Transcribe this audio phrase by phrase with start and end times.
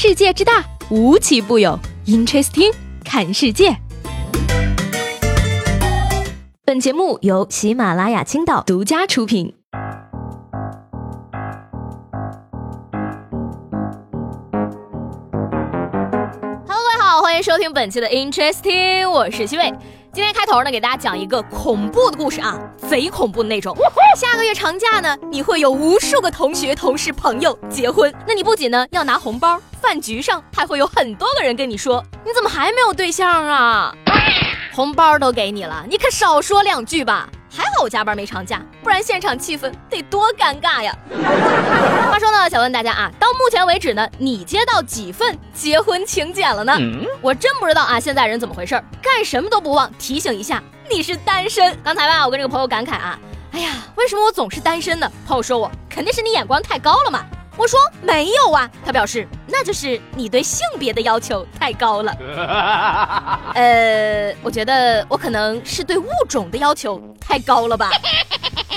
[0.00, 1.76] 世界之大，无奇不有。
[2.06, 2.72] Interesting，
[3.04, 3.76] 看世界。
[6.64, 9.56] 本节目由喜马拉雅青岛独家出品。
[16.68, 19.64] Hello，各位好，欢迎收听本期的 Interesting，我是西魏。
[20.12, 22.56] 今天开头呢，给大家讲一个恐怖的故事啊，
[22.88, 23.76] 贼恐怖的那种。
[24.16, 33.90] 下个月长假呢，你会有无数个同学、同事、朋友结婚，那你不仅呢要拿红包，饭局上还会有很多个人跟你说，你怎么还没有对象啊？
[34.70, 37.26] 红包都给你了，你可少说两句吧。
[37.50, 40.94] 还好我加班没长假，不然现场气氛得多尴尬呀！
[42.12, 46.76] 话说呢，想问大家啊，到目前为止呢，你接到几份结婚请柬了呢？
[47.22, 48.74] 我真不知道啊，现在人怎么回事？
[49.02, 51.74] 干什么都不忘提醒一下你是单身。
[51.82, 53.18] 刚才吧，我跟这个朋友感慨啊，
[53.52, 55.10] 哎呀，为什么我总是单身呢？
[55.26, 57.24] 朋友说我肯定是你眼光太高了嘛。
[57.56, 62.12] 我说没有啊，他表示那就是你对性别的要求太高了。
[63.54, 67.90] 呃，我觉得我可能是对物种的要求太高了吧。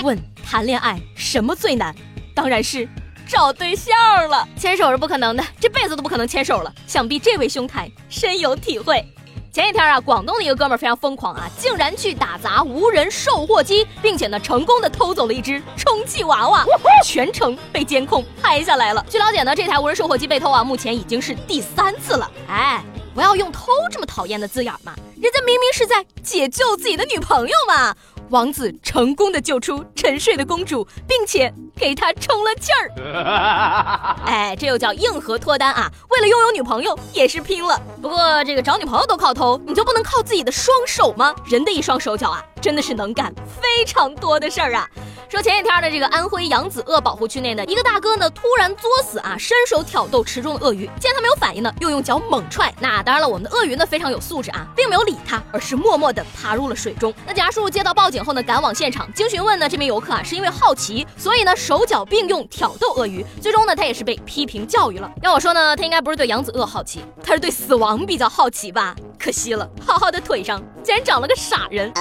[0.02, 1.94] 问谈恋爱什么最难？
[2.34, 2.88] 当然是
[3.28, 3.94] 找对象
[4.28, 4.48] 了。
[4.56, 6.72] 牵手是不可能的，这辈子都不可能牵手了。
[6.86, 9.04] 想必这位兄台深有体会。
[9.52, 16.64] 前几天啊，广东的一个哥们儿非常疯狂啊，竟然去打砸无人售货机，并且呢，成功的偷走了一只充气娃娃，
[17.04, 19.04] 全程被监控拍下来了。
[19.10, 22.30] 据了解呢，这台无人售货机被偷啊，目前已经是第三次了。
[22.48, 22.82] 哎，
[23.14, 27.94] 不要用偷这么讨厌的字眼嘛，人家明明是在解救自己的女朋友嘛。
[28.32, 34.16] 王子成功的救出沉睡的公主，并且给她充了气儿。
[34.24, 35.92] 哎，这又叫硬核脱单啊！
[36.08, 37.78] 为了拥有女朋友也是拼了。
[38.00, 41.34] 不过这个找女朋友都靠偷，你就不能靠自己的双手吗？
[41.44, 43.30] 人的一双手脚啊，真的是能干
[43.60, 44.88] 非常多的事儿啊。
[45.32, 52.70] 说前几天的这个安徽扬子鳄保护区内呢，一个大哥呢突然作死啊，伸手挑逗池中的鳄鱼，见他没有反应呢，又用脚猛踹。
[52.80, 57.14] 那当然了，我们的鳄鱼呢非常有素质啊，并没有理他，而是默默的爬入了水中。
[57.26, 63.24] 那警察叔叔接到报警后呢，赶往现场，经询问呢，这名游客啊是因为好奇，所以呢手脚并用挑逗鳄鱼。
[63.40, 65.10] 最终呢，他也是被批评教育了。
[65.22, 68.94] 要我说呢，他应该不是对扬子鳄好奇，他是对死亡比较好奇吧。
[69.22, 71.92] 可惜了，浩浩的腿上竟然长了个傻人。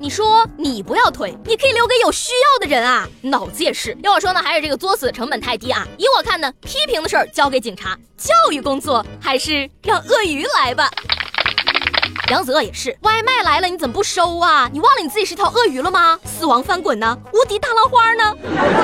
[0.00, 3.08] 你说你不要腿，你可以留给有需要的人啊！
[3.22, 3.96] 脑子也是。
[4.02, 5.86] 要我说呢，还是这个作死的成本太低啊。
[5.96, 10.90] 以我看呢，批评的事儿交给警察，教育工作还是让鳄鱼来吧。
[12.28, 14.68] 杨子鳄也是，外卖来了你怎么不收啊？
[14.72, 16.18] 你忘了你自己是条鳄鱼了吗？
[16.24, 17.16] 死亡翻滚呢？
[17.32, 18.36] 无敌大浪花呢？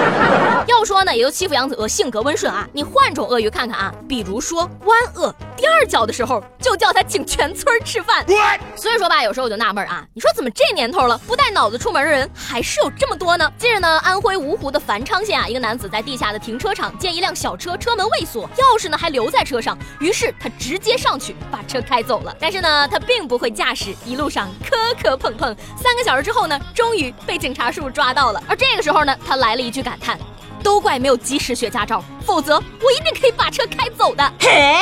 [0.67, 2.69] 要说呢，也就欺负杨子鳄性格温顺啊。
[2.73, 8.27] 你换种鳄鱼看看啊，比如说湾鳄，第二脚的时候就叫他请全村吃饭。
[8.75, 13.49] 所以说吧，有时候我就纳闷啊，你说怎么这年头了，不带脑子出门的人还是有这么多呢？
[13.57, 22.35] 近日呢，安徽芜湖的繁昌县啊，一个男子在地下的停车场见一辆小车车门未锁，钥匙呢还留在车上，于是他直接上去把车开走了。
[22.41, 23.37] 但是呢，他并不。
[23.37, 28.43] 不会驾驶，一路上磕磕碰碰，三个小时之后呢，终于被警察叔叔抓到了。
[28.49, 30.19] 而这个时候呢，他来了一句感叹
[30.67, 34.75] ：“都怪没有及时学驾照，否则我一定可以把车开走的。”嘿，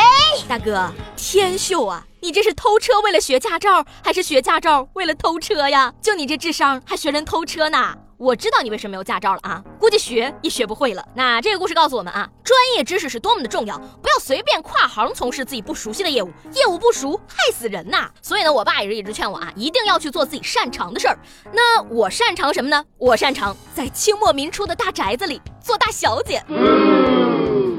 [0.48, 2.02] 大哥，天秀啊！
[2.22, 5.92] 你这是偷车为了学驾照，还是学驾照为了偷车呀？
[6.00, 7.94] 就你这智商，还学人偷车呢？
[8.24, 9.62] 我知道你为什么没有驾照了啊？
[9.78, 11.06] 估计学也学不会了。
[11.14, 18.08] 那这个故事告诉我们啊，专业知识是多么的重要，不要随便跨行从事自己不熟悉的业务，业务不熟害死人呐。
[18.22, 21.18] 所以呢，我爸也是一直劝我啊，一定要去做自己擅长的事儿。
[21.52, 22.82] 那我擅长什么呢？
[22.96, 26.42] 我擅长在清末民初的大宅子里做大小姐。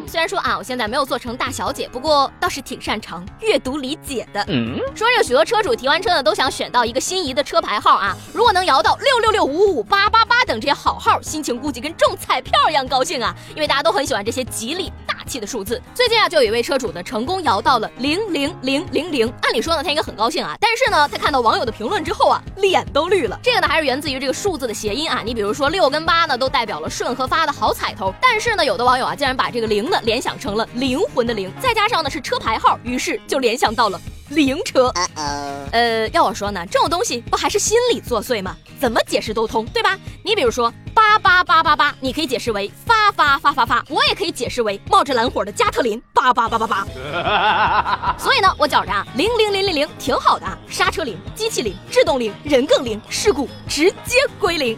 [0.07, 4.45] 虽然说啊，我现在没有做成大小姐，不过倒是挺擅长阅读理解的。
[4.95, 10.23] 说这个许多车主提完车呢，都想选到一个心仪的车牌号啊，如果能摇到六六六五五八八
[10.65, 15.15] 八等这些好号，心情估计跟中彩票一样高兴啊，因为大家都很喜欢这些吉利大。
[15.27, 19.27] 气的数字，最近啊，就有一位车主呢，成功摇到了零零零零零。
[19.41, 23.39] 按理说呢，他应该很高兴啊，但是呢，他看到网友的评论之后啊，脸都绿了。
[23.41, 25.23] 这个呢，还是源自于这个数字的谐音啊。
[25.25, 33.99] 你比如说六跟八呢，都代表了顺和发的好彩头，但是呢，有的网友啊，竟然把这个零呢联想成了灵魂的灵，再加上呢是车牌号，于是就联想到了。
[34.29, 34.91] 灵车，
[35.71, 38.55] 呃，要我说呢，这种东西不还是心理作祟吗？
[38.79, 39.97] 怎么解释都通，对吧？
[40.23, 48.15] 你比如说八八八八八，你可以解释为发发发发发，我也可以解释为冒着蓝火的加特林八八八八八。
[48.17, 54.77] 所以呢，我觉着啊，零零零零零挺好的，刹车零，机器零，制动零，人更零，事故直接归零。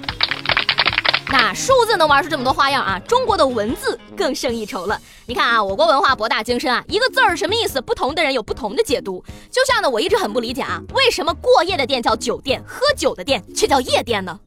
[1.29, 2.97] 那数字能玩出这么多花样啊！
[2.99, 4.99] 中国的文字更胜一筹了。
[5.25, 7.81] 你看啊，我国文化博大精深啊，一个字儿什么意思？
[7.81, 9.21] 不同的人有不同的解读。
[9.51, 14.39] 就像呢，我一直很不理解啊，为什么过夜的店叫酒店，喝酒的店却叫夜店呢？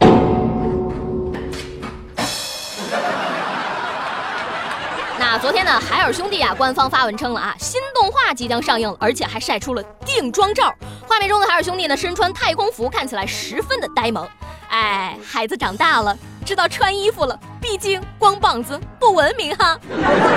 [5.18, 10.74] 那，昨天呢，海尔兄弟啊，官方发文称了啊，新动画即将上映了，而且还晒出了定妆照。
[11.06, 14.26] 画面中的海尔兄弟呢，身穿太空服，看起来十分的呆萌。
[14.70, 16.16] 哎，孩子长大了，
[16.50, 17.38] 知道穿衣服了。
[17.60, 19.78] 毕竟光膀子不文明哈。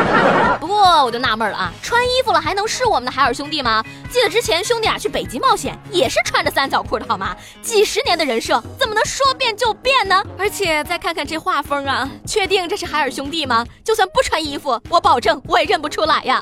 [0.59, 3.83] 不过我就纳闷了啊，穿衣服了还能是我们的海尔兄弟吗？
[4.11, 7.35] 记得之前兄弟俩去北极冒险也是穿着三角裤的好吗？
[7.61, 10.23] 几十年的人设怎么能说变就变呢？
[10.37, 13.65] 而且再看看这画风啊，确定这是海尔兄弟吗？
[13.83, 16.41] 就算不穿衣服，我保证我也认不出来呀。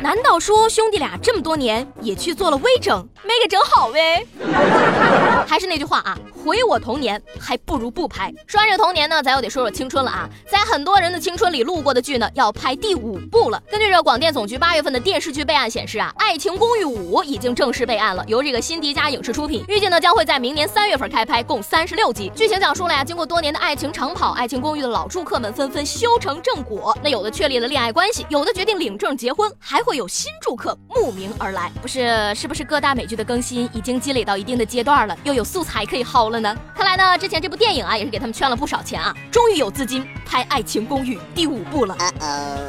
[0.00, 4.26] 难道说兄弟俩这么多年也去做了微整，没给整好呗？
[5.46, 8.32] 还是那句话啊，毁我童年还不如不拍。
[8.46, 10.03] 说完这童年呢，咱又得说说青春。
[10.04, 13.62] 了啊，在很多人的青春里录过的剧呢，要拍第五部了。
[13.70, 22.30] 根据这广电总局八月份的电视剧备案显示啊，《爱情公寓五》已经正式备案了，由这个新迪加影视出品，预计呢将会在明年三月份开拍，共三十六集。
[22.36, 31.70] 剧情讲述了呀，经过多年的爱情长跑，爱情公寓的老住客们纷纷修成正果，那有的确立了恋爱关系，有的决定领证结婚，还会有新住客慕名而来。
[31.80, 36.54] 不是，是不是各大美剧的更新已经积累到一定的阶段了，又有素材可以薅了呢？
[36.74, 39.93] 看来呢，之前这部电影啊，也是给他们圈了不少钱啊，终于有资金。
[40.24, 41.94] 拍《爱情公寓》第五部了。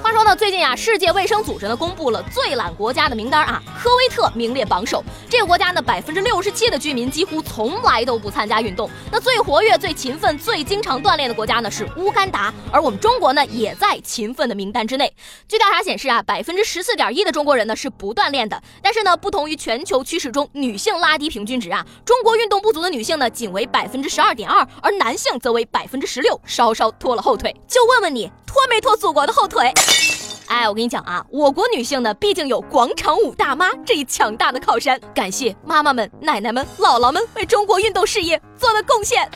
[0.03, 5.03] 话说呢，最近啊，世界卫生组织呢公布了最懒国家的名单啊，科威特名列榜首。
[5.29, 8.89] 这个国家呢，百分之六十七的居民几乎从来都不参加运动。
[9.11, 15.13] 那最活跃、最勤奋、最经常锻炼的国家呢是乌干达，而我们中国呢也在勤奋的名单之内。
[15.47, 18.61] 据调查显示啊，百分之十四点一的中国人呢是不锻炼的。
[18.81, 27.55] 但是呢，不同于全球趋势中女性拉低平均值啊，中国运动不足的女性呢仅为百分之十二点二，而男性则为百分之十六，稍稍了后腿。
[27.67, 29.73] 就问问你，拖没拖祖国的后腿？
[30.47, 34.99] 哎，我跟你讲啊，我国女性呢，毕竟有广场舞大妈这一强大的靠山。
[35.13, 39.27] 感谢妈妈们、奶奶们、姥姥们为中国运动事业做的贡献。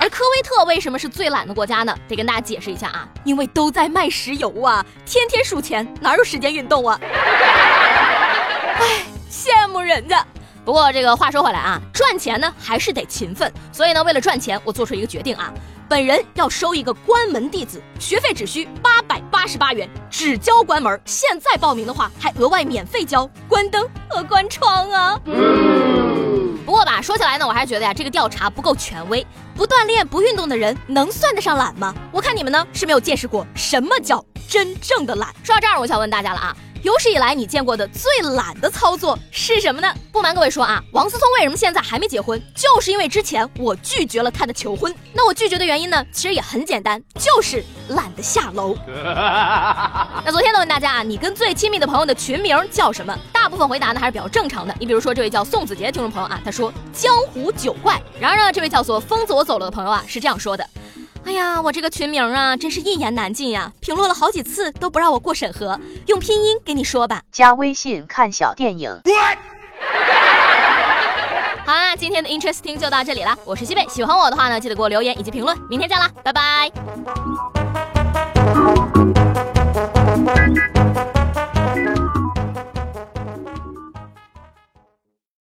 [0.00, 1.96] 而科威特为什么是最懒的国家呢？
[2.08, 6.98] 得跟大家解释一下啊，因为都在卖石油啊，天天数钱，哪有时间运动啊？
[8.80, 10.24] 哎，羡慕人家。
[10.64, 13.52] 不过这个话说回来啊，赚钱呢还是得勤奋。
[13.72, 15.52] 所以呢，为了赚钱，我做出一个决定啊。
[15.88, 21.00] 本人要收一个关门弟子，学费只需八百八十八元，只交关门。
[21.06, 25.18] 现在报名的话，还额外免费交关灯和关窗啊。
[26.66, 29.26] 不过吧，说起来呢，我还是觉得呀，这个调查不够权威。
[29.56, 31.94] 不锻炼、不运动的人，能算得上懒吗？
[32.12, 35.34] 我看你们呢是没有见识过什么叫真正的懒。
[35.42, 36.54] 说到这儿，我想问大家了啊。
[36.82, 39.92] 有史以来你见过的最懒的操作是什么呢？
[40.12, 44.94] 不瞒各位说啊，王思聪为什么现在还没结婚，就是因为之前我拒绝了他的求婚。
[45.12, 48.76] 那我拒绝的原因呢，其实也很简单，就是懒得下楼。
[48.86, 53.16] 那昨天呢问大家啊，你跟最亲密的朋友的群名叫什么？
[53.32, 54.74] 大部分回答呢还是比较正常的。
[54.78, 58.00] 你比如说这位叫宋子杰的听众朋友啊，他说江湖九怪。
[58.20, 60.64] 然而呢，这位叫做疯子我走了的朋友啊是这样说的。
[61.28, 63.70] 哎呀，我这个群名啊，真是一言难尽呀！
[63.80, 67.20] 评论了好几次都不让我过审核，用拼音给你说吧。
[67.30, 68.98] 加微信看小电影。
[71.66, 73.36] 好啦，今天的 Interesting 就到这里啦。
[73.44, 75.54] 我是西贝，喜欢我的话呢，记得给我留言以及评论。
[75.68, 77.57] 明天见啦，拜拜。